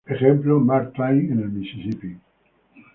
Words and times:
Ejemplo: 0.13 0.51
Mark 0.63 0.87
Twain 0.95 1.31
en 1.31 1.39
el 1.41 1.49
Misisipi. 1.49 2.17